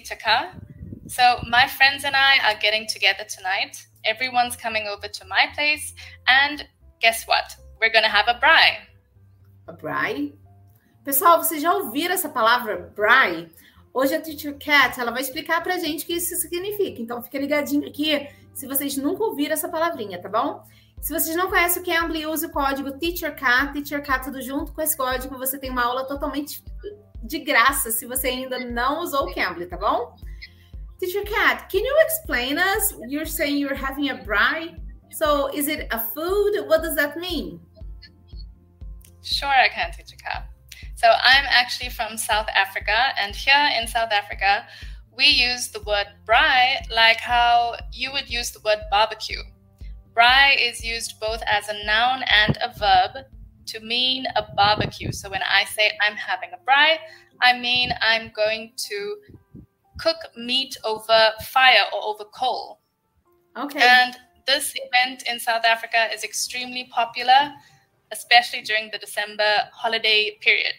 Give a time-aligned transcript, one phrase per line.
[0.00, 0.54] Ka.
[1.06, 3.76] So, my friends and I are getting together tonight.
[4.04, 5.94] Everyone's coming over to my place.
[6.26, 6.66] And
[7.00, 7.54] guess what?
[7.80, 8.78] We're going to have a braai.
[9.68, 10.32] A braai?
[11.04, 13.50] Pessoal, vocês já ouviram essa palavra braai?
[13.92, 17.02] Hoje a Teacher Cat ela vai explicar pra gente o que isso significa.
[17.02, 20.62] Então, fica ligadinho aqui se vocês nunca ouviram essa palavrinha, tá bom?
[21.00, 24.72] Se vocês não conhecem o Cambly, use o código TEACHERCAT, TEACHERCAT tudo junto.
[24.72, 26.62] Com esse código você tem uma aula totalmente
[27.22, 30.16] de graça se você ainda não usou o Cambly, tá bom?
[30.98, 32.94] Teacher Cat, can you explain us?
[33.08, 34.76] You're saying you're having a braai.
[35.10, 36.68] So is it a food?
[36.68, 37.60] What does that mean?
[39.22, 40.48] Sure, I can, Teacher Cat.
[40.94, 44.64] So I'm actually from South Africa, and here in South Africa,
[45.16, 49.42] we use the word braai like how you would use the word barbecue.
[50.16, 53.24] Braai is used both as a noun and a verb
[53.66, 55.12] to mean a barbecue.
[55.12, 56.96] So when I say I'm having a braai,
[57.40, 59.16] I mean I'm going to
[59.98, 62.80] cook meat over fire or over coal.
[63.56, 63.80] Okay.
[63.80, 67.52] And this event in South Africa is extremely popular,
[68.10, 70.74] especially during the December holiday period.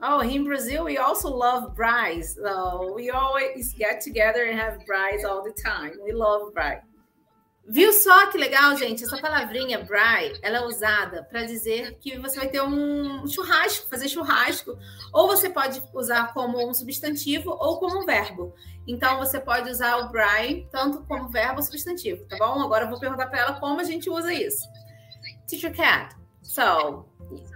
[0.00, 2.34] Oh, in Brazil, we also love braais.
[2.34, 5.92] So we always get together and have braais all the time.
[6.04, 6.80] We love braai.
[7.66, 9.04] Viu só que legal, gente?
[9.04, 14.06] Essa palavrinha braai, ela é usada para dizer que você vai ter um churrasco, fazer
[14.08, 14.78] churrasco,
[15.12, 18.54] ou você pode usar como um substantivo ou como um verbo.
[18.86, 22.60] Então você pode usar o braai tanto como verbo ou substantivo, tá bom?
[22.60, 24.68] Agora eu vou perguntar para ela como a gente usa isso.
[25.46, 27.06] Teacher Cat, so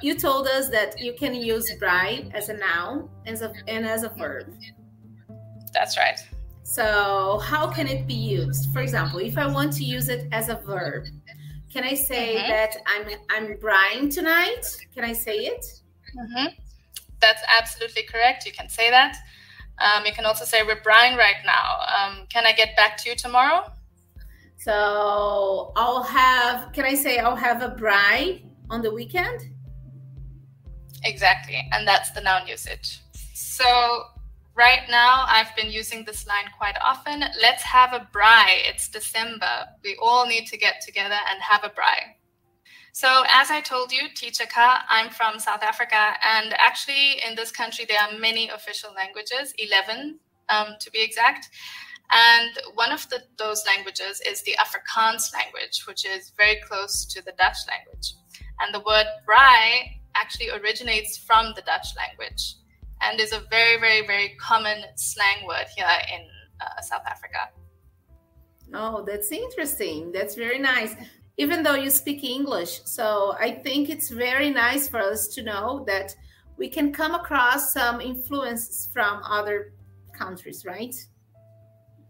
[0.02, 4.04] you told us that you can use braai as a noun as a, and as
[4.04, 4.50] a verb.
[5.74, 6.37] That's right.
[6.68, 8.70] So, how can it be used?
[8.74, 11.06] For example, if I want to use it as a verb,
[11.72, 12.48] can I say mm-hmm.
[12.50, 14.66] that I'm I'm braaiing tonight?
[14.94, 15.64] Can I say it?
[16.14, 16.48] Mm-hmm.
[17.22, 18.44] That's absolutely correct.
[18.44, 19.16] You can say that.
[19.78, 21.68] Um, you can also say we're braaiing right now.
[21.96, 23.72] Um, can I get back to you tomorrow?
[24.58, 26.70] So I'll have.
[26.74, 29.40] Can I say I'll have a braai on the weekend?
[31.02, 33.00] Exactly, and that's the noun usage.
[33.32, 33.64] So
[34.58, 37.20] Right now, I've been using this line quite often.
[37.40, 38.68] Let's have a braai.
[38.68, 39.66] It's December.
[39.84, 42.16] We all need to get together and have a braai.
[42.92, 47.52] So, as I told you, Teacher Ka, I'm from South Africa, and actually, in this
[47.52, 50.18] country, there are many official languages, 11
[50.48, 51.50] um, to be exact.
[52.10, 57.24] And one of the, those languages is the Afrikaans language, which is very close to
[57.24, 58.14] the Dutch language.
[58.58, 62.56] And the word braai actually originates from the Dutch language
[63.02, 66.26] and is a very, very, very common slang word here in
[66.60, 67.50] uh, South Africa.
[68.74, 70.12] Oh, that's interesting.
[70.12, 70.94] That's very nice.
[71.36, 75.84] Even though you speak English, so I think it's very nice for us to know
[75.86, 76.14] that
[76.58, 79.72] we can come across some influences from other
[80.12, 80.94] countries, right?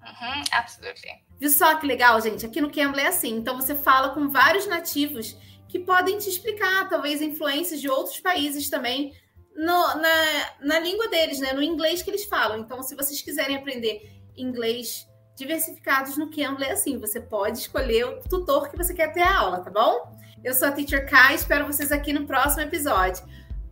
[0.06, 1.22] Mm-hmm, absolutely.
[1.38, 2.46] Viu só que legal, gente?
[2.46, 3.36] Aqui no Cambly é assim.
[3.36, 5.36] Então você fala com vários nativos
[5.68, 9.12] que podem te explicar, talvez, influências de outros países também
[9.58, 11.52] no, na, na língua deles, né?
[11.52, 12.60] No inglês que eles falam.
[12.60, 18.20] Então, se vocês quiserem aprender inglês diversificados no Cambly, é assim, você pode escolher o
[18.28, 20.16] tutor que você quer ter a aula, tá bom?
[20.44, 23.24] Eu sou a Teacher Kai, espero vocês aqui no próximo episódio.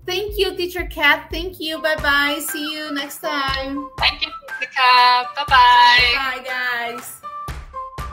[0.05, 1.29] Thank you, Teacher Cat.
[1.31, 1.81] Thank you.
[1.81, 2.41] Bye bye.
[2.41, 3.89] See you next time.
[3.99, 5.35] Thank you, Teacher Cat.
[5.35, 6.15] Bye bye.
[6.15, 7.21] Bye, guys.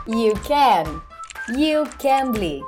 [0.06, 1.00] You can.
[1.56, 2.62] You Cambly.